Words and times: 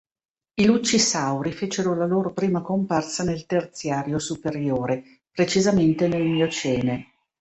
I 0.55 0.65
lucci 0.65 0.97
sauri 0.97 1.51
fecero 1.51 1.93
la 1.93 2.07
loro 2.07 2.33
prima 2.33 2.63
comparsa 2.63 3.23
nel 3.23 3.45
Terziario 3.45 4.17
superiore, 4.17 5.19
precisamente 5.31 6.07
nel 6.07 6.23
Miocene. 6.25 7.11